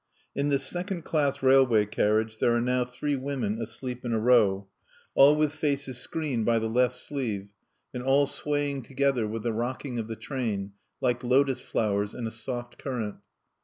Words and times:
In 0.35 0.49
this 0.49 0.63
second 0.65 1.03
class 1.03 1.43
railway 1.43 1.85
carriage 1.85 2.39
there 2.39 2.55
are 2.55 2.59
now 2.59 2.85
three 2.85 3.15
women 3.15 3.61
asleep 3.61 4.03
in 4.03 4.13
a 4.13 4.17
row, 4.19 4.67
all 5.13 5.35
with 5.35 5.51
faces 5.53 5.99
screened 5.99 6.43
by 6.43 6.57
the 6.57 6.67
left 6.67 6.97
sleeve, 6.97 7.49
and 7.93 8.01
all 8.01 8.25
swaying 8.25 8.81
together 8.81 9.27
with 9.27 9.43
the 9.43 9.53
rocking 9.53 9.99
of 9.99 10.07
the 10.07 10.15
train, 10.15 10.71
like 11.01 11.23
lotos 11.23 11.61
flowers 11.61 12.15
in 12.15 12.25
a 12.25 12.31
soft 12.31 12.79
current. 12.79 13.17